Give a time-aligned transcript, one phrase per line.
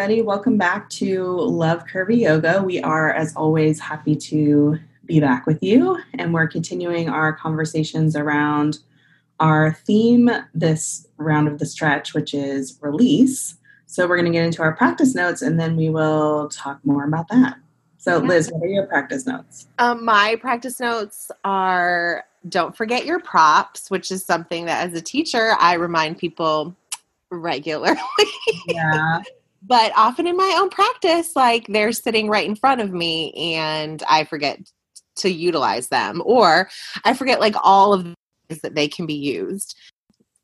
[0.00, 0.22] everybody.
[0.22, 2.62] Welcome back to Love Curvy Yoga.
[2.62, 8.14] We are, as always, happy to be back with you, and we're continuing our conversations
[8.14, 8.78] around
[9.40, 13.56] our theme this round of the stretch, which is release.
[13.86, 17.04] So, we're going to get into our practice notes and then we will talk more
[17.04, 17.56] about that.
[17.96, 19.66] So, Liz, what are your practice notes?
[19.80, 25.02] Um, my practice notes are don't forget your props, which is something that as a
[25.02, 26.76] teacher I remind people
[27.32, 27.98] regularly.
[28.68, 29.22] Yeah.
[29.62, 34.02] But often in my own practice, like they're sitting right in front of me and
[34.08, 34.60] I forget
[35.16, 36.68] to utilize them, or
[37.04, 38.14] I forget like all of the
[38.48, 39.76] ways that they can be used.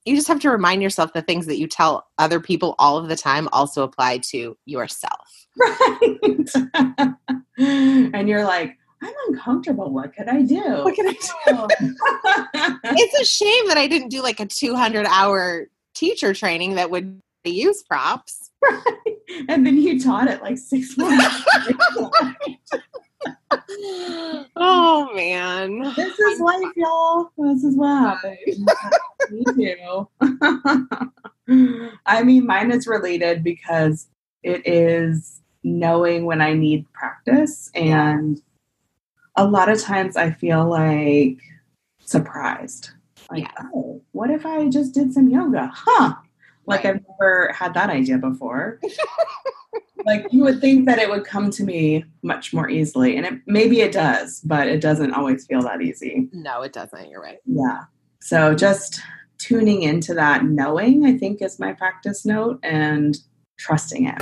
[0.04, 3.08] You just have to remind yourself the things that you tell other people all of
[3.08, 5.46] the time also apply to yourself.
[5.56, 6.18] Right.
[7.58, 9.90] and you're like, I'm uncomfortable.
[9.90, 10.60] What could I do?
[10.60, 11.18] What can I do?
[11.48, 11.68] Oh.
[12.84, 17.20] it's a shame that I didn't do like a 200 hour teacher training that would
[17.50, 18.50] use props.
[18.64, 19.16] Right.
[19.50, 21.44] and then you taught it like six months.
[24.56, 25.80] oh man.
[25.96, 27.30] this is life, y'all.
[27.36, 27.88] This is what
[28.22, 28.66] happens.
[29.30, 30.08] Me too.
[32.06, 34.06] I mean, mine is related because
[34.42, 37.70] it is knowing when I need practice.
[37.74, 38.40] And
[39.36, 41.38] a lot of times I feel like
[42.04, 42.90] surprised.
[43.30, 43.68] Like, Yeah.
[43.74, 45.70] oh, what if I just did some yoga?
[45.74, 46.14] Huh.
[46.66, 46.94] Like Right.
[46.96, 48.80] I've never had that idea before.
[50.06, 53.16] like you would think that it would come to me much more easily.
[53.16, 56.28] And it, maybe it does, but it doesn't always feel that easy.
[56.32, 57.10] No, it doesn't.
[57.10, 57.38] You're right.
[57.46, 57.84] Yeah.
[58.20, 59.00] So just
[59.38, 63.16] tuning into that knowing, I think, is my practice note and
[63.58, 64.20] trusting it.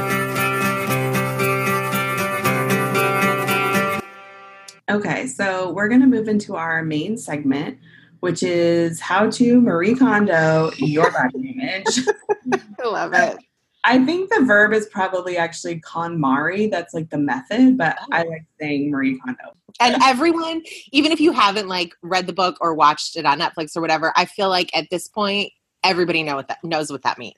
[4.90, 7.78] Okay, so we're going to move into our main segment,
[8.22, 12.06] which is how to Marie Kondo your body image.
[12.80, 13.36] I love it.
[13.82, 16.70] I think the verb is probably actually KonMari.
[16.70, 18.28] That's like the method, but I oh.
[18.28, 19.56] like saying Marie Kondo.
[19.80, 20.62] And everyone,
[20.92, 24.12] even if you haven't like read the book or watched it on Netflix or whatever,
[24.14, 25.50] I feel like at this point
[25.82, 27.34] everybody know what that knows what that means.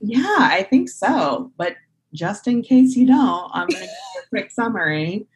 [0.00, 1.50] Yeah, I think so.
[1.56, 1.76] But
[2.12, 5.26] just in case you don't, I'm going to give a quick summary.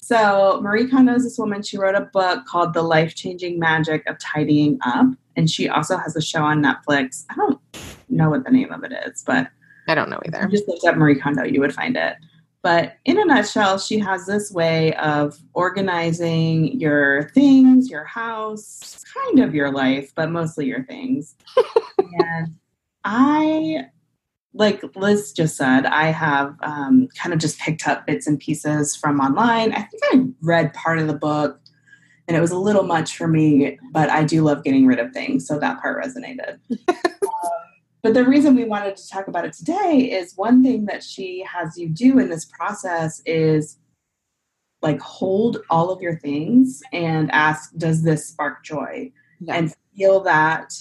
[0.00, 1.62] So, Marie Kondo is this woman.
[1.62, 5.06] She wrote a book called The Life Changing Magic of Tidying Up.
[5.36, 7.24] And she also has a show on Netflix.
[7.30, 7.60] I don't
[8.08, 9.48] know what the name of it is, but
[9.88, 10.44] I don't know if either.
[10.44, 12.16] you just looked up Marie Kondo, you would find it.
[12.62, 19.40] But in a nutshell, she has this way of organizing your things, your house, kind
[19.40, 21.34] of your life, but mostly your things.
[21.98, 22.54] and
[23.04, 23.86] I,
[24.54, 28.94] like Liz just said, I have um, kind of just picked up bits and pieces
[28.94, 29.72] from online.
[29.72, 31.58] I think I read part of the book
[32.28, 35.12] and it was a little much for me, but I do love getting rid of
[35.12, 35.46] things.
[35.46, 36.58] So that part resonated.
[38.02, 41.44] But the reason we wanted to talk about it today is one thing that she
[41.44, 43.78] has you do in this process is
[44.82, 49.12] like hold all of your things and ask, does this spark joy?
[49.38, 49.54] Yeah.
[49.54, 50.74] And feel that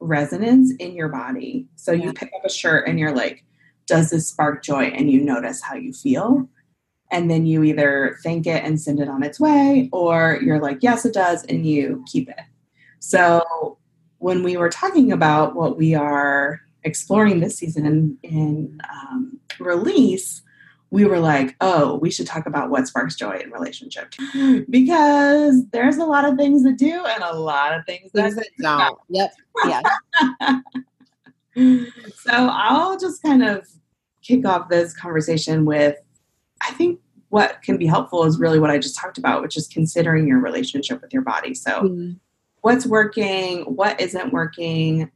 [0.00, 1.66] resonance in your body.
[1.76, 2.06] So Yeah.
[2.06, 3.44] you pick up a shirt and you're like,
[3.86, 4.84] does this spark joy?
[4.84, 6.48] And you notice how you feel.
[7.10, 10.82] And then you either thank it and send it on its way, or you're like,
[10.82, 12.40] yes, it does, and you keep it.
[12.98, 13.78] So
[14.18, 20.42] when we were talking about what we are exploring this season in, in um, release,
[20.90, 24.14] we were like, oh, we should talk about what sparks joy in relationship
[24.70, 28.98] because there's a lot of things that do and a lot of things that don't.
[29.10, 29.32] Yep.
[29.66, 29.82] Yeah.
[32.14, 33.66] so I'll just kind of
[34.22, 35.96] kick off this conversation with
[36.62, 37.00] I think
[37.30, 40.40] what can be helpful is really what I just talked about, which is considering your
[40.40, 41.54] relationship with your body.
[41.54, 42.12] So Mm-hmm.
[42.62, 45.10] what's working, what isn't working,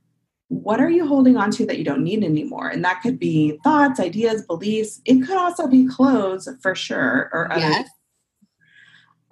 [0.53, 2.69] what are you holding on to that you don't need anymore?
[2.69, 5.01] And that could be thoughts, ideas, beliefs.
[5.07, 7.89] It could also be clothes for sure, or other Yes.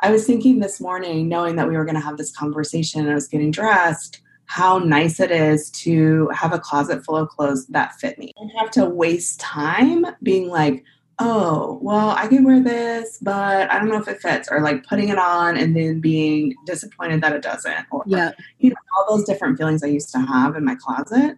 [0.00, 3.10] I was thinking this morning, knowing that we were going to have this conversation and
[3.10, 7.66] I was getting dressed, how nice it is to have a closet full of clothes
[7.66, 8.32] that fit me.
[8.38, 10.84] I don't have to waste time being like,
[11.20, 14.84] oh, well, I can wear this, but I don't know if it fits, or like
[14.86, 18.32] putting it on and then being disappointed that it doesn't, or Yeah.
[18.58, 21.36] you know, all those different feelings I used to have in my closet.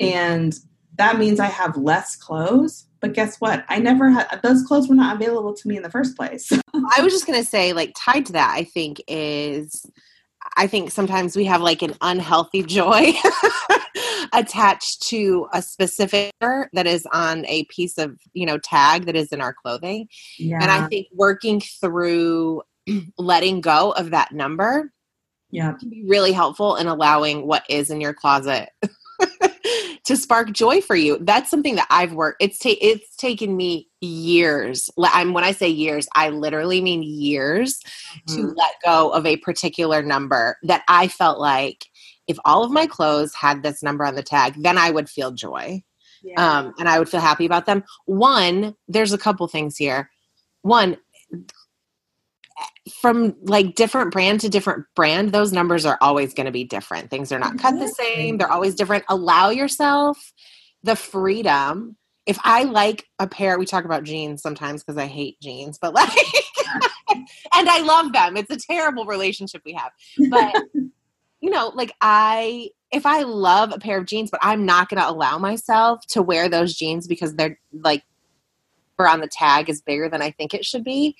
[0.00, 0.54] And
[0.98, 2.86] that means I have less clothes.
[3.00, 3.64] But guess what?
[3.68, 6.50] I never had those clothes were not available to me in the first place.
[6.96, 9.86] I was just gonna say, like, tied to that, I think is
[10.56, 13.12] I think sometimes we have like an unhealthy joy
[14.34, 19.32] attached to a specific that is on a piece of, you know, tag that is
[19.32, 20.08] in our clothing.
[20.38, 20.58] Yeah.
[20.60, 22.62] And I think working through
[23.18, 24.92] letting go of that number
[25.50, 25.72] yeah.
[25.72, 28.70] can be really helpful in allowing what is in your closet
[30.04, 31.18] to spark joy for you.
[31.20, 32.42] That's something that I've worked.
[32.42, 34.90] It's ta- it's taken me years.
[35.02, 37.78] I'm when I say years, I literally mean years
[38.28, 38.36] mm-hmm.
[38.36, 41.86] to let go of a particular number that I felt like
[42.26, 45.32] if all of my clothes had this number on the tag, then I would feel
[45.32, 45.82] joy.
[46.22, 46.34] Yeah.
[46.36, 47.84] Um, and I would feel happy about them.
[48.06, 50.10] One, there's a couple things here.
[50.62, 50.96] One,
[53.00, 57.10] from like different brand to different brand, those numbers are always going to be different.
[57.10, 59.04] Things are not cut the same, they're always different.
[59.08, 60.32] Allow yourself
[60.82, 61.96] the freedom.
[62.26, 65.92] If I like a pair, we talk about jeans sometimes because I hate jeans, but
[65.92, 66.08] like,
[67.14, 68.36] and I love them.
[68.36, 69.92] It's a terrible relationship we have.
[70.30, 70.54] But,
[71.44, 75.00] you know, like I, if I love a pair of jeans, but I'm not going
[75.00, 78.02] to allow myself to wear those jeans because they're like,
[78.98, 81.16] on the tag is bigger than I think it should be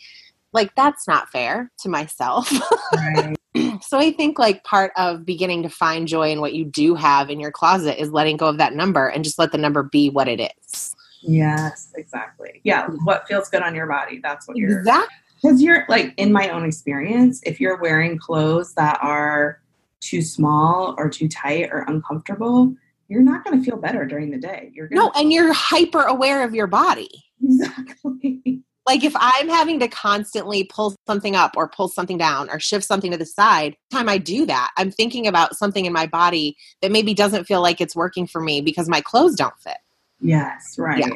[0.54, 2.50] like that's not fair to myself.
[2.94, 3.36] Right.
[3.82, 7.28] so I think like part of beginning to find joy in what you do have
[7.28, 10.08] in your closet is letting go of that number and just let the number be
[10.08, 10.94] what it is.
[11.20, 12.60] Yes, exactly.
[12.62, 14.20] Yeah, what feels good on your body.
[14.22, 15.16] That's what you're Exactly.
[15.42, 19.60] Because you're like in my own experience, if you're wearing clothes that are
[20.04, 22.74] too small or too tight or uncomfortable,
[23.08, 24.70] you're not going to feel better during the day.
[24.74, 27.10] You're gonna- no, and you're hyper aware of your body.
[27.42, 32.58] Exactly like if i'm having to constantly pull something up or pull something down or
[32.58, 36.06] shift something to the side time i do that i'm thinking about something in my
[36.06, 39.78] body that maybe doesn't feel like it's working for me because my clothes don't fit
[40.20, 41.14] yes right yeah.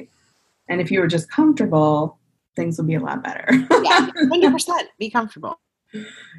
[0.69, 2.19] and if you were just comfortable
[2.57, 5.61] things would be a lot better yeah 100% be comfortable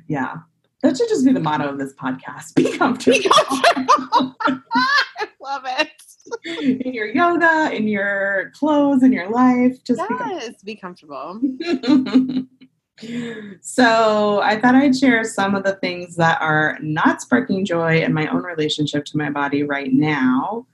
[0.07, 0.38] yeah
[0.81, 4.36] that should just be the motto of this podcast be comfortable, be comfortable.
[4.74, 5.90] i love it
[6.56, 9.84] in your yoga, in your clothes, in your life.
[9.84, 11.40] Just yes, be comfortable.
[11.42, 12.46] Be comfortable.
[13.62, 18.14] so I thought I'd share some of the things that are not sparking joy in
[18.14, 20.68] my own relationship to my body right now.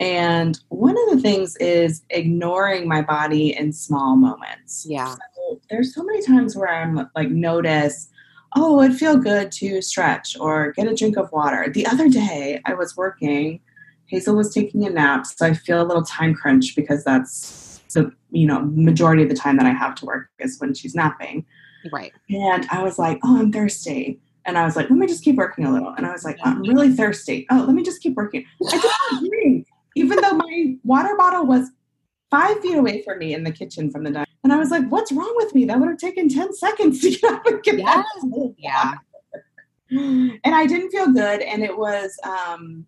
[0.00, 4.86] And one of the things is ignoring my body in small moments.
[4.88, 5.14] Yeah.
[5.34, 8.08] So there's so many times where I'm like, notice,
[8.56, 11.70] oh, it'd feel good to stretch or get a drink of water.
[11.72, 13.60] The other day I was working
[14.08, 18.12] Hazel was taking a nap, so I feel a little time crunch because that's the
[18.30, 21.44] you know majority of the time that I have to work is when she's napping.
[21.92, 22.12] Right.
[22.30, 24.20] And I was like, oh, I'm thirsty.
[24.44, 25.90] And I was like, let me just keep working a little.
[25.90, 27.46] And I was like, I'm really thirsty.
[27.50, 28.44] Oh, let me just keep working.
[28.66, 31.68] I just drink, even though my water bottle was
[32.30, 34.27] five feet away from me in the kitchen from the dining.
[34.48, 35.66] And I was like, what's wrong with me?
[35.66, 38.06] That would have taken 10 seconds to get up and get yes.
[38.22, 38.54] that.
[38.56, 38.94] Yeah.
[39.90, 41.42] And I didn't feel good.
[41.42, 42.86] And it was um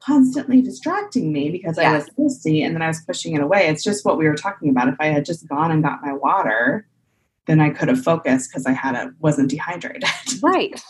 [0.00, 3.68] constantly distracting me because I was thirsty and then I was pushing it away.
[3.68, 4.88] It's just what we were talking about.
[4.88, 6.88] If I had just gone and got my water,
[7.46, 10.02] then I could have focused because I had a wasn't dehydrated.
[10.42, 10.82] Right.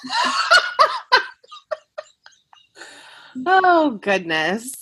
[3.45, 4.73] oh goodness.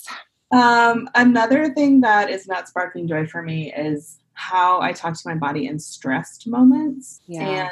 [0.53, 5.29] Um, another thing that is not sparking joy for me is how I talk to
[5.29, 7.21] my body in stressed moments.
[7.27, 7.41] Yeah.
[7.41, 7.71] And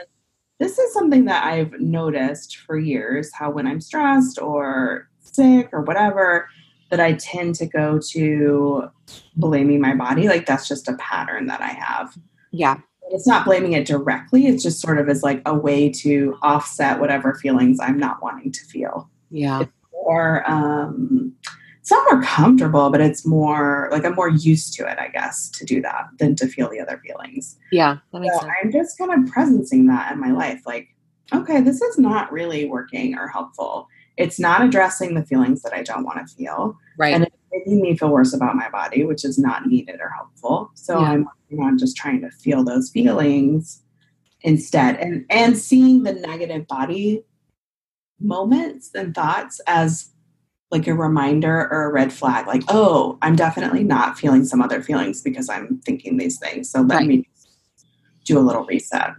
[0.59, 5.81] this is something that I've noticed for years how when I'm stressed or sick or
[5.81, 6.47] whatever,
[6.91, 8.89] that I tend to go to
[9.35, 10.27] blaming my body.
[10.27, 12.15] Like that's just a pattern that I have.
[12.51, 12.77] Yeah.
[13.09, 14.45] It's not blaming it directly.
[14.45, 18.51] It's just sort of as like a way to offset whatever feelings I'm not wanting
[18.51, 19.09] to feel.
[19.31, 19.65] Yeah.
[19.91, 21.33] Or um
[21.89, 25.49] it's not more comfortable, but it's more like I'm more used to it, I guess,
[25.49, 27.57] to do that than to feel the other feelings.
[27.71, 28.45] Yeah, so sense.
[28.63, 30.61] I'm just kind of presencing that in my life.
[30.65, 30.89] Like,
[31.33, 33.87] okay, this is not really working or helpful
[34.19, 36.77] it's not addressing the feelings that I don't want to feel.
[36.97, 37.13] Right.
[37.13, 40.71] And it's making me feel worse about my body, which is not needed or helpful.
[40.75, 41.05] So yeah.
[41.11, 43.81] I'm working on just trying to feel those feelings
[44.41, 47.23] instead and and seeing the negative body
[48.21, 50.11] moments and thoughts as
[50.71, 54.81] like a reminder or a red flag like oh i'm definitely not feeling some other
[54.81, 56.69] feelings because i'm thinking these things.
[56.69, 57.07] So let right.
[57.07, 57.27] me
[58.25, 59.15] do a little reset.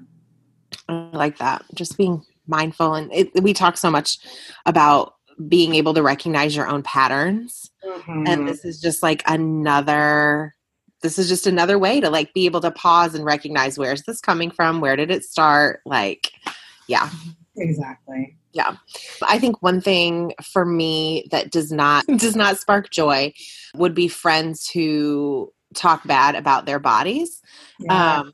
[0.88, 1.64] I like that.
[1.74, 4.18] Just being mindful and it, we talk so much
[4.66, 5.14] about
[5.48, 8.24] being able to recognize your own patterns mm-hmm.
[8.26, 10.54] and this is just like another
[11.02, 14.20] this is just another way to like be able to pause and recognize where's this
[14.20, 14.80] coming from?
[14.80, 15.80] Where did it start?
[15.86, 16.32] Like
[16.88, 17.08] yeah.
[17.56, 18.76] Exactly yeah
[19.22, 23.32] i think one thing for me that does not does not spark joy
[23.74, 27.40] would be friends who talk bad about their bodies
[27.78, 28.20] yeah.
[28.20, 28.32] um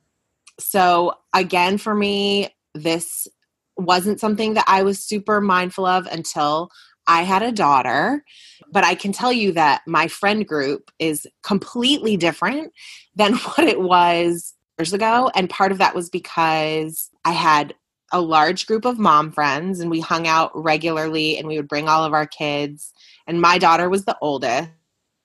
[0.59, 3.29] so again for me this
[3.77, 6.71] wasn't something that I was super mindful of until
[7.07, 8.25] I had a daughter.
[8.73, 12.73] But I can tell you that my friend group is completely different
[13.15, 15.31] than what it was years ago.
[15.35, 17.75] And part of that was because I had
[18.13, 21.89] a large group of mom friends and we hung out regularly and we would bring
[21.89, 22.93] all of our kids.
[23.27, 24.71] And my daughter was the oldest.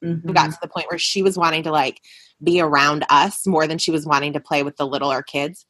[0.04, 0.32] mm-hmm.
[0.32, 2.02] got to the point where she was wanting to like
[2.44, 5.66] be around us more than she was wanting to play with the littler kids.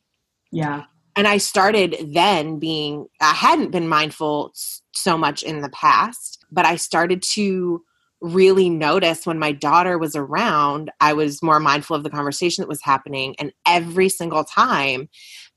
[0.52, 0.86] Yeah.
[1.16, 4.54] And I started then being, I hadn't been mindful
[4.94, 7.84] so much in the past, but I started to
[8.22, 12.70] really notice when my daughter was around, I was more mindful of the conversation that
[12.70, 13.36] was happening.
[13.40, 15.10] And every single time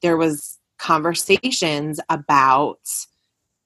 [0.03, 2.79] there was conversations about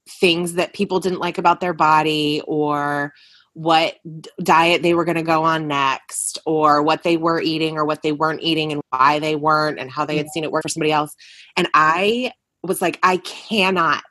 [0.09, 3.13] things that people didn't like about their body or
[3.55, 3.97] what
[4.41, 8.03] diet they were going to go on next or what they were eating or what
[8.03, 10.69] they weren't eating and why they weren't and how they had seen it work for
[10.69, 11.13] somebody else.
[11.57, 12.31] And i
[12.63, 14.05] was like i cannot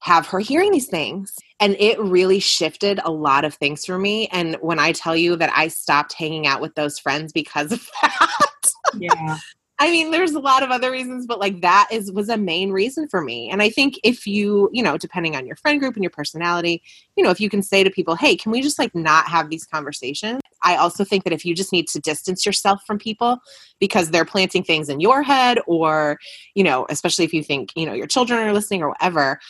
[0.00, 1.34] have her hearing these things.
[1.60, 4.28] And it really shifted a lot of things for me.
[4.28, 7.90] And when i tell you that i stopped hanging out with those friends because of
[8.02, 9.36] that yeah
[9.80, 12.70] I mean, there's a lot of other reasons, but like that is was a main
[12.70, 13.50] reason for me.
[13.50, 16.80] And I think if you, you know, depending on your friend group and your personality,
[17.16, 19.50] you know, if you can say to people, "Hey, can we just like not have
[19.50, 23.38] these conversations?" I also think that if you just need to distance yourself from people
[23.80, 26.18] because they're planting things in your head or,
[26.54, 29.40] you know, especially if you think, you know, your children are listening or whatever,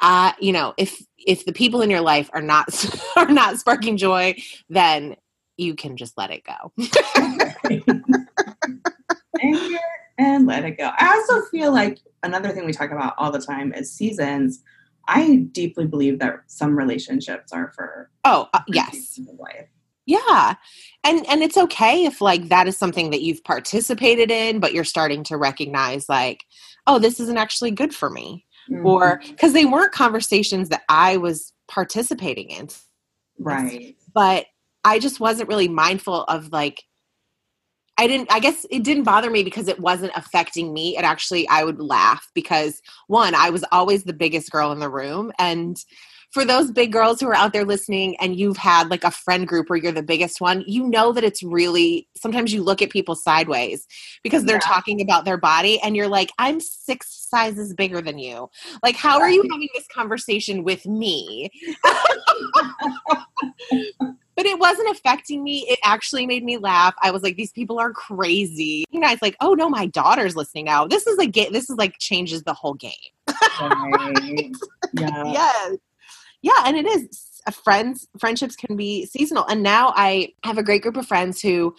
[0.00, 2.68] uh, you know, if if the people in your life are not
[3.16, 4.34] are not sparking joy,
[4.70, 5.14] then
[5.58, 6.72] you can just let it go.
[9.42, 9.78] anger
[10.18, 10.90] and let it go.
[10.98, 14.62] I also feel like another thing we talk about all the time is seasons.
[15.08, 19.18] I deeply believe that some relationships are for oh uh, yes
[20.08, 20.54] yeah
[21.04, 24.84] and and it's okay if like that is something that you've participated in but you're
[24.84, 26.44] starting to recognize like
[26.86, 28.86] oh this isn't actually good for me mm-hmm.
[28.86, 32.68] or because they weren't conversations that i was participating in
[33.38, 34.46] right but
[34.84, 36.84] i just wasn't really mindful of like
[37.98, 40.96] I didn't, I guess it didn't bother me because it wasn't affecting me.
[40.96, 44.88] It actually, I would laugh because one, I was always the biggest girl in the
[44.88, 45.32] room.
[45.38, 45.76] And
[46.30, 49.48] for those big girls who are out there listening and you've had like a friend
[49.48, 52.90] group where you're the biggest one, you know that it's really sometimes you look at
[52.90, 53.86] people sideways
[54.22, 54.60] because they're yeah.
[54.60, 58.50] talking about their body and you're like, I'm six sizes bigger than you.
[58.82, 61.50] Like, how are you having this conversation with me?
[64.38, 65.66] but it wasn't affecting me.
[65.68, 66.94] It actually made me laugh.
[67.02, 68.84] I was like, these people are crazy.
[68.90, 70.86] You guys like, oh no, my daughter's listening now.
[70.86, 72.92] This is like, this is like changes the whole game.
[73.60, 74.52] right.
[74.94, 75.32] Yeah.
[75.32, 75.68] yeah.
[76.42, 76.62] Yeah.
[76.64, 79.46] And it is friends, friendships can be seasonal.
[79.46, 81.74] And now I have a great group of friends who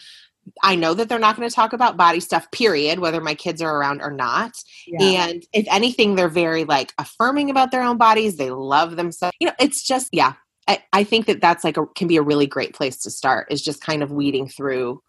[0.64, 3.62] I know that they're not going to talk about body stuff, period, whether my kids
[3.62, 4.52] are around or not.
[4.88, 5.28] Yeah.
[5.28, 8.38] And if anything, they're very like affirming about their own bodies.
[8.38, 9.36] They love themselves.
[9.40, 10.34] You know, it's just, yeah,
[10.68, 13.52] I, I think that that's like a can be a really great place to start
[13.52, 15.02] is just kind of weeding through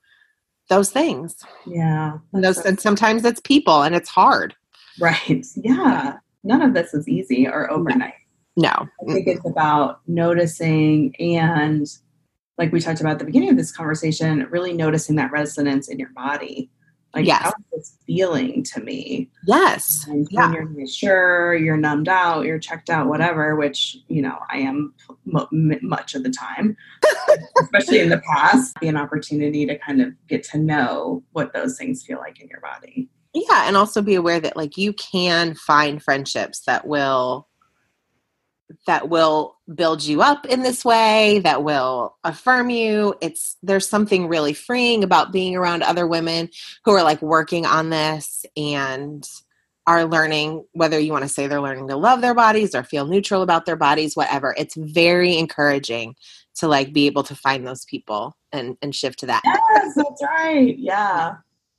[0.69, 1.37] those things.
[1.67, 2.19] Yeah.
[2.33, 4.55] And those and sometimes it's people and it's hard.
[5.01, 5.47] Right.
[5.57, 6.19] Yeah.
[6.45, 8.15] None of this is easy or overnight.
[8.57, 8.69] No.
[8.69, 11.87] I think it's about noticing and
[12.61, 15.99] like we talked about at the beginning of this conversation, really noticing that resonance in
[15.99, 16.71] your body.
[17.15, 17.43] Like, yes.
[17.43, 19.31] how is this feeling to me?
[19.47, 20.07] Yes.
[20.07, 20.53] And yeah.
[20.53, 24.95] when you're sure, you're numbed out, you're checked out, whatever, which, you know, I am
[25.35, 26.77] m- much of the time,
[27.63, 31.77] especially in the past, be an opportunity to kind of get to know what those
[31.77, 33.09] things feel like in your body.
[33.33, 33.67] Yeah.
[33.67, 37.49] And also be aware that, like, you can find friendships that will
[38.87, 43.15] that will build you up in this way that will affirm you.
[43.21, 46.51] It's there's something really freeing about being around other women
[46.85, 49.29] who are like working on this and
[49.87, 53.07] are learning whether you want to say they're learning to love their bodies or feel
[53.07, 54.55] neutral about their bodies whatever.
[54.57, 56.15] It's very encouraging
[56.57, 59.43] to like be able to find those people and and shift to that.
[59.45, 60.79] Yes that's right.
[60.79, 61.37] Yeah.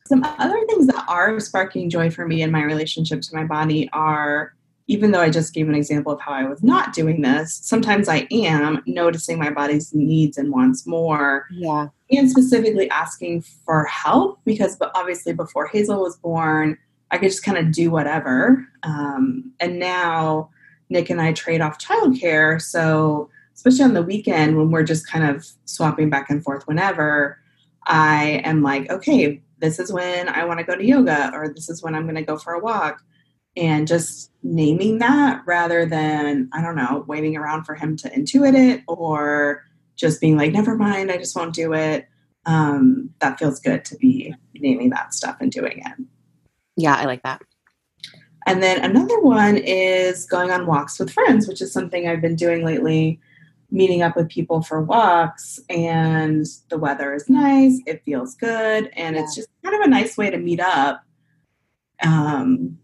[0.07, 3.89] Some other things that are sparking joy for me in my relationship to my body
[3.93, 4.55] are
[4.91, 8.09] even though I just gave an example of how I was not doing this, sometimes
[8.09, 11.47] I am noticing my body's needs and wants more.
[11.49, 11.87] Yeah.
[12.11, 16.77] And specifically asking for help because obviously before Hazel was born,
[17.09, 18.67] I could just kind of do whatever.
[18.83, 20.49] Um, and now
[20.89, 22.61] Nick and I trade off childcare.
[22.61, 27.39] So, especially on the weekend when we're just kind of swapping back and forth whenever,
[27.85, 31.69] I am like, okay, this is when I want to go to yoga, or this
[31.69, 33.01] is when I'm going to go for a walk
[33.57, 38.55] and just naming that rather than i don't know waiting around for him to intuit
[38.55, 39.63] it or
[39.95, 42.07] just being like never mind i just won't do it.
[42.43, 46.05] Um, that feels good to be naming that stuff and doing it.
[46.75, 47.41] Yeah i like that.
[48.47, 52.35] And then another one is going on walks with friends which is something i've been
[52.35, 53.19] doing lately
[53.69, 59.15] meeting up with people for walks and the weather is nice it feels good and
[59.15, 59.21] yeah.
[59.21, 61.03] it's just kind of a nice way to meet up
[62.03, 62.77] um,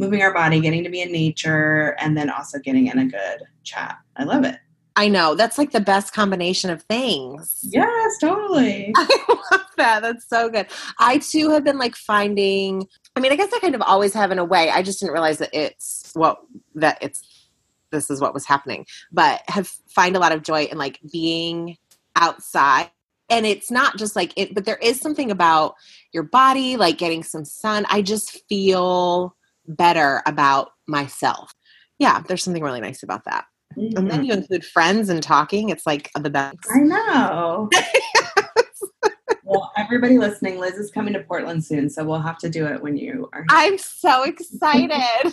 [0.00, 3.42] moving our body, getting to be in nature, and then also getting in a good
[3.62, 3.96] chat.
[4.16, 4.58] I love it.
[4.96, 5.34] I know.
[5.34, 7.60] That's like the best combination of things.
[7.62, 8.92] Yes, totally.
[8.96, 10.02] I love that.
[10.02, 10.66] That's so good.
[10.98, 14.30] I too have been like finding I mean, I guess I kind of always have
[14.30, 14.70] in a way.
[14.70, 16.38] I just didn't realize that it's what
[16.76, 17.48] that it's
[17.90, 18.86] this is what was happening.
[19.12, 21.76] But have find a lot of joy in like being
[22.16, 22.90] outside.
[23.28, 25.74] And it's not just like it, but there is something about
[26.12, 27.86] your body, like getting some sun.
[27.88, 29.36] I just feel
[29.66, 31.52] better about myself.
[31.98, 33.44] Yeah, there's something really nice about that.
[33.76, 33.96] Mm-hmm.
[33.96, 35.68] And then you include friends and talking.
[35.68, 36.56] It's like the best.
[36.74, 37.68] I know.
[39.44, 42.82] well, everybody listening, Liz is coming to Portland soon, so we'll have to do it
[42.82, 43.40] when you are.
[43.40, 43.46] Here.
[43.50, 45.32] I'm so excited.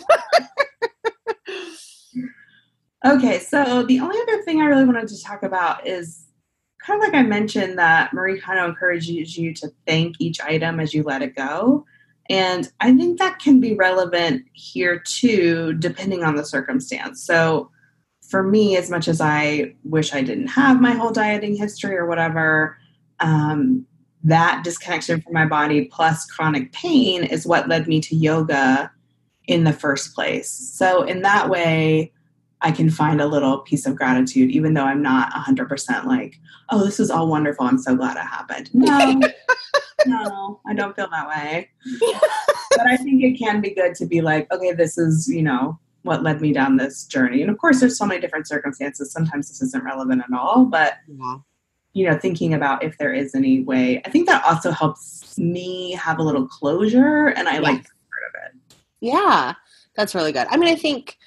[3.06, 6.26] okay, so the only other thing I really wanted to talk about is
[6.80, 10.78] kind of like I mentioned that Marie kind of encourages you to thank each item
[10.80, 11.84] as you let it go.
[12.30, 17.24] And I think that can be relevant here too, depending on the circumstance.
[17.24, 17.70] So,
[18.28, 22.06] for me, as much as I wish I didn't have my whole dieting history or
[22.06, 22.76] whatever,
[23.20, 23.86] um,
[24.22, 28.90] that disconnection from my body plus chronic pain is what led me to yoga
[29.46, 30.50] in the first place.
[30.50, 32.12] So, in that way,
[32.60, 36.38] I can find a little piece of gratitude, even though I'm not 100% like,
[36.70, 37.64] oh, this is all wonderful.
[37.64, 38.68] I'm so glad it happened.
[38.74, 39.20] No,
[40.06, 41.70] no, I don't feel that way.
[42.00, 45.78] but I think it can be good to be like, okay, this is, you know,
[46.02, 47.42] what led me down this journey.
[47.42, 49.12] And of course, there's so many different circumstances.
[49.12, 51.36] Sometimes this isn't relevant at all, but yeah.
[51.92, 55.92] you know, thinking about if there is any way, I think that also helps me
[55.92, 57.62] have a little closure, and I yes.
[57.62, 58.76] like part of it.
[59.00, 59.54] Yeah,
[59.96, 60.46] that's really good.
[60.50, 61.18] I mean, I think,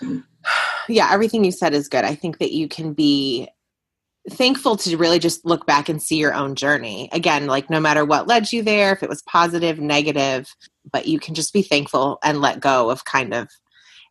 [0.88, 2.04] yeah, everything you said is good.
[2.04, 3.48] I think that you can be
[4.28, 7.08] thankful to really just look back and see your own journey.
[7.12, 10.54] Again, like no matter what led you there, if it was positive, negative,
[10.92, 13.48] but you can just be thankful and let go of kind of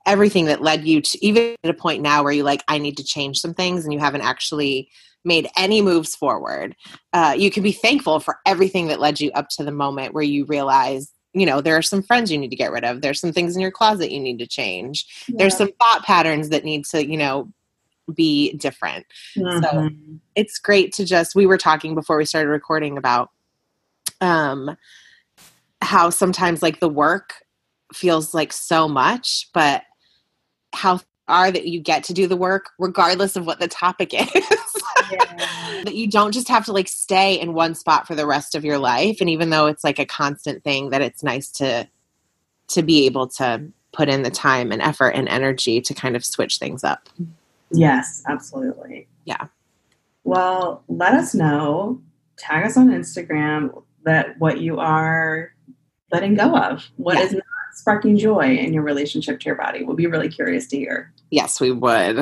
[0.08, 2.96] everything that led you to even at a point now where you like i need
[2.96, 4.90] to change some things and you haven't actually
[5.26, 6.74] made any moves forward
[7.12, 10.24] uh, you can be thankful for everything that led you up to the moment where
[10.24, 13.20] you realize you know there are some friends you need to get rid of there's
[13.20, 15.36] some things in your closet you need to change yeah.
[15.40, 17.52] there's some thought patterns that need to you know
[18.14, 19.64] be different mm-hmm.
[19.64, 19.90] so
[20.36, 23.30] it's great to just we were talking before we started recording about
[24.22, 24.76] um
[25.82, 27.34] how sometimes like the work
[27.94, 29.84] feels like so much but
[30.74, 34.44] how are that you get to do the work regardless of what the topic is.
[35.12, 35.84] Yeah.
[35.84, 38.66] that you don't just have to like stay in one spot for the rest of
[38.66, 41.88] your life and even though it's like a constant thing that it's nice to
[42.70, 46.26] to be able to put in the time and effort and energy to kind of
[46.26, 47.10] switch things up.
[47.72, 49.08] Yes, absolutely.
[49.26, 49.48] Yeah.
[50.24, 52.02] Well, let us know.
[52.38, 55.54] Tag us on Instagram that what you are
[56.12, 56.86] letting go of.
[56.98, 57.24] What yeah.
[57.24, 59.84] is not sparking joy in your relationship to your body?
[59.84, 61.14] We'll be really curious to hear.
[61.30, 62.18] Yes, we would.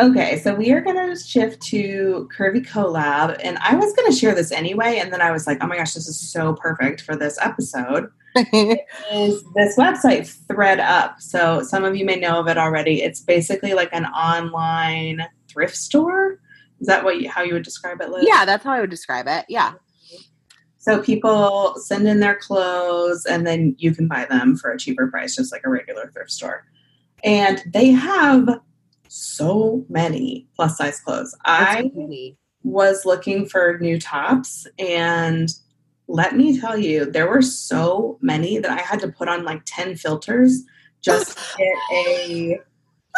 [0.00, 3.38] Okay, so we are going to shift to Curvy Collab.
[3.44, 4.98] And I was going to share this anyway.
[4.98, 8.08] And then I was like, oh my gosh, this is so perfect for this episode.
[8.34, 11.20] is this website ThredUp.
[11.20, 13.02] So some of you may know of it already.
[13.02, 16.40] It's basically like an online thrift store.
[16.80, 18.24] Is that what you, how you would describe it, Liz?
[18.26, 19.44] Yeah, that's how I would describe it.
[19.50, 19.74] Yeah.
[20.78, 25.08] So people send in their clothes and then you can buy them for a cheaper
[25.08, 26.64] price, just like a regular thrift store.
[27.22, 28.60] And they have
[29.10, 31.34] so many plus size clothes.
[31.44, 32.36] That's I funny.
[32.62, 35.52] was looking for new tops and
[36.06, 39.62] let me tell you, there were so many that I had to put on like
[39.66, 40.64] 10 filters
[41.00, 42.58] just to get a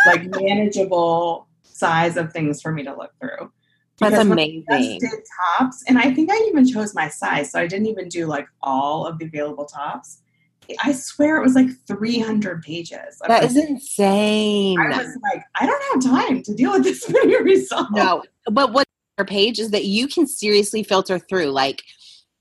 [0.07, 3.51] like manageable size of things for me to look through.
[3.99, 4.65] That's amazing.
[4.67, 5.11] did
[5.59, 8.47] tops, and I think I even chose my size, so I didn't even do like
[8.63, 10.23] all of the available tops.
[10.83, 13.21] I swear it was like 300 pages.
[13.27, 14.79] That is insane.
[14.79, 17.91] I was like, I don't have time to deal with this many results.
[17.93, 18.87] No, but what
[19.27, 21.85] page is that you can seriously filter through like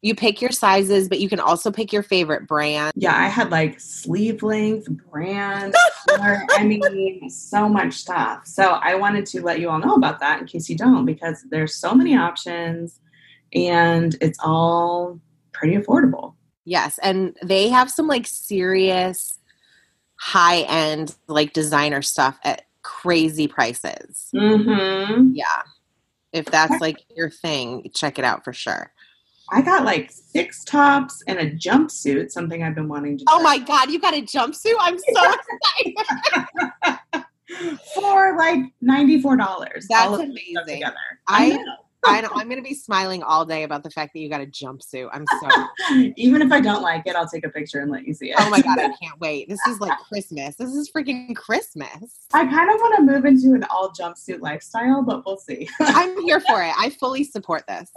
[0.02, 2.92] you pick your sizes, but you can also pick your favorite brand.
[2.96, 5.76] Yeah, I had like sleeve length, brand,
[6.10, 8.48] I mean, so much stuff.
[8.48, 11.46] So I wanted to let you all know about that in case you don't, because
[11.52, 13.00] there's so many options
[13.54, 15.20] and it's all
[15.52, 16.34] pretty affordable.
[16.66, 17.00] Yes.
[17.02, 19.40] And they have some like serious
[20.20, 24.30] high end, like designer stuff at crazy prices.
[24.36, 25.32] Mm-hmm.
[25.34, 25.46] Yeah.
[26.32, 28.94] If that's like your thing, check it out for sure.
[29.54, 33.26] I got like six tops and a jumpsuit, something I've been wanting to.
[33.28, 34.76] Oh my god, you got a jumpsuit!
[34.80, 35.34] I'm so
[35.84, 37.26] excited.
[37.94, 39.88] For like ninety four dollars.
[39.90, 40.64] That's amazing.
[40.66, 40.96] Together.
[41.28, 44.20] I, I I know, I'm going to be smiling all day about the fact that
[44.20, 45.10] you got a jumpsuit.
[45.14, 45.68] I'm so.
[46.18, 48.36] Even if I don't like it, I'll take a picture and let you see it.
[48.40, 49.48] Oh my god, I can't wait.
[49.48, 50.56] This is like Christmas.
[50.56, 52.28] This is freaking Christmas.
[52.34, 55.70] I kind of want to move into an all jumpsuit lifestyle, but we'll see.
[55.80, 56.74] I'm here for it.
[56.78, 57.92] I fully support this.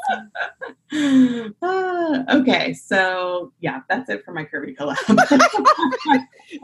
[0.92, 4.98] Uh, okay, so yeah, that's it for my curvy collab.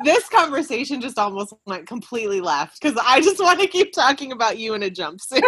[0.04, 4.58] this conversation just almost went completely left because I just want to keep talking about
[4.58, 5.40] you in a jumpsuit.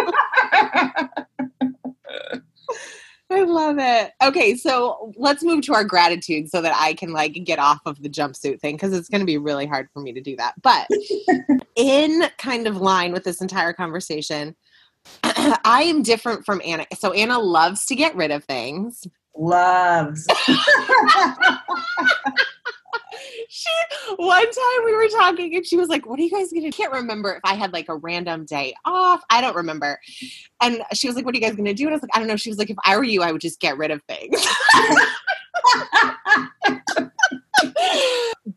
[3.33, 4.11] I love it.
[4.23, 8.01] Okay, so let's move to our gratitude so that I can like get off of
[8.03, 10.53] the jumpsuit thing because it's going to be really hard for me to do that.
[10.61, 10.87] But
[11.75, 14.55] in kind of line with this entire conversation,
[15.23, 16.85] I am different from Anna.
[16.97, 19.07] So Anna loves to get rid of things.
[19.35, 20.27] Loves.
[23.49, 23.69] she
[24.15, 26.67] one time we were talking and she was like, What are you guys gonna do?
[26.67, 29.21] I can't remember if I had like a random day off.
[29.29, 29.99] I don't remember.
[30.61, 31.85] And she was like, What are you guys gonna do?
[31.85, 32.35] And I was like, I don't know.
[32.35, 34.45] She was like, If I were you, I would just get rid of things.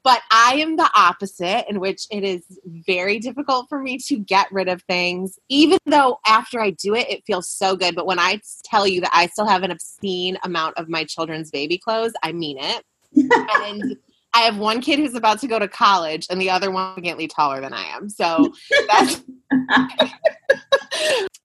[0.03, 4.51] but I am the opposite, in which it is very difficult for me to get
[4.51, 7.94] rid of things, even though after I do it, it feels so good.
[7.94, 11.51] But when I tell you that I still have an obscene amount of my children's
[11.51, 12.85] baby clothes, I mean it.
[13.16, 13.96] and
[14.37, 17.27] I have one kid who's about to go to college, and the other one significantly
[17.27, 18.11] taller than I am.
[18.11, 18.53] So
[18.88, 19.22] that's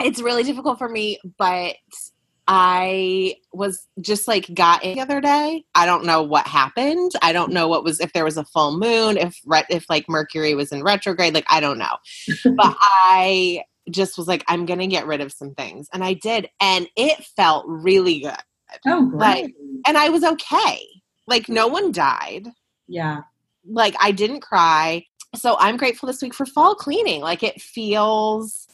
[0.02, 1.76] it's really difficult for me, but
[2.50, 5.64] I was just like got in the other day.
[5.74, 7.12] I don't know what happened.
[7.22, 10.54] I don't know what was if there was a full moon, if if like Mercury
[10.54, 11.96] was in retrograde, like I don't know.
[12.58, 15.88] but I just was like I'm going to get rid of some things.
[15.94, 18.36] And I did and it felt really good.
[18.86, 19.20] Oh, great.
[19.20, 19.56] Like
[19.88, 20.86] and I was okay.
[21.26, 22.50] Like no one died.
[22.92, 23.22] Yeah.
[23.66, 25.06] Like I didn't cry.
[25.36, 27.22] So I'm grateful this week for fall cleaning.
[27.22, 28.68] Like it feels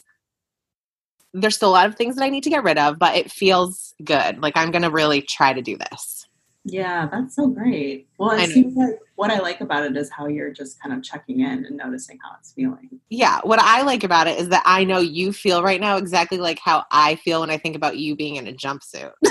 [1.32, 3.30] there's still a lot of things that I need to get rid of, but it
[3.30, 4.42] feels good.
[4.42, 6.26] Like I'm going to really try to do this.
[6.64, 8.08] Yeah, that's so great.
[8.18, 11.02] Well, it seems like what I like about it is how you're just kind of
[11.02, 13.00] checking in and noticing how it's feeling.
[13.08, 16.38] Yeah, what I like about it is that I know you feel right now exactly
[16.38, 19.12] like how I feel when I think about you being in a jumpsuit.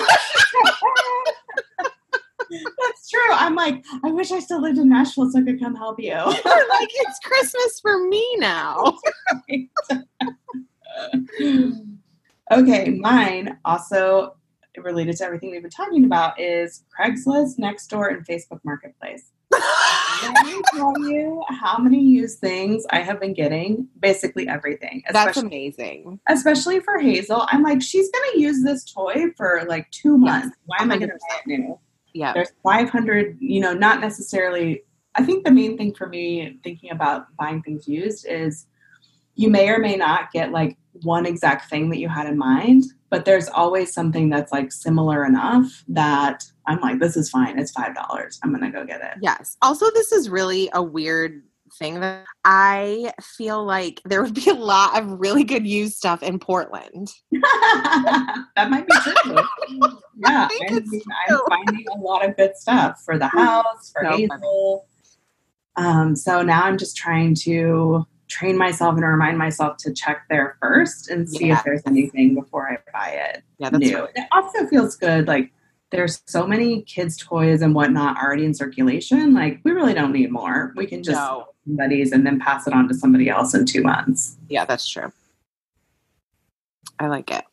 [2.49, 3.31] That's true.
[3.31, 6.13] I'm like, I wish I still lived in Nashville so I could come help you.
[6.15, 8.97] like it's Christmas for me now.
[12.51, 14.35] okay, mine also
[14.77, 19.31] related to everything we've been talking about is Craigslist, Nextdoor, and Facebook Marketplace.
[19.51, 23.87] Let me tell you how many used things I have been getting.
[23.99, 25.03] Basically everything.
[25.11, 26.19] That's amazing.
[26.27, 27.47] Especially for Hazel.
[27.49, 30.55] I'm like, she's gonna use this toy for like two months.
[30.65, 30.93] Why oh am 100%.
[30.93, 31.79] I gonna buy it new?
[32.17, 32.33] Yeah.
[32.33, 34.83] There's 500, you know, not necessarily.
[35.15, 38.65] I think the main thing for me thinking about buying things used is
[39.35, 42.85] you may or may not get like one exact thing that you had in mind,
[43.09, 47.59] but there's always something that's like similar enough that I'm like, this is fine.
[47.59, 47.93] It's $5.
[48.43, 49.19] I'm going to go get it.
[49.21, 49.57] Yes.
[49.61, 51.43] Also, this is really a weird
[51.77, 56.23] thing that I feel like there would be a lot of really good used stuff
[56.23, 57.09] in Portland.
[57.31, 59.35] that might be true.
[60.17, 64.87] yeah, I am finding a lot of good stuff for the house, for so Hazel.
[65.75, 70.57] Um, so now I'm just trying to train myself and remind myself to check there
[70.61, 71.57] first and see yeah.
[71.57, 73.43] if there's anything before I buy it.
[73.57, 73.99] Yeah, that's new.
[73.99, 74.11] Right.
[74.15, 75.51] It also feels good, like
[75.91, 79.33] there's so many kids' toys and whatnot already in circulation.
[79.33, 80.73] Like we really don't need more.
[80.75, 83.83] We can just no somebody's and then pass it on to somebody else in two
[83.83, 84.37] months.
[84.49, 85.11] Yeah, that's true.
[86.99, 87.43] I like it.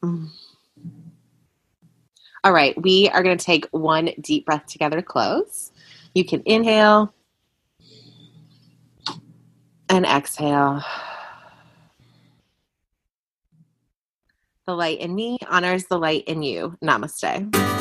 [2.44, 5.72] All right, we are going to take one deep breath together to close.
[6.14, 7.12] You can inhale
[9.88, 10.82] and exhale.
[14.66, 16.76] The light in me honors the light in you.
[16.82, 17.73] Namaste.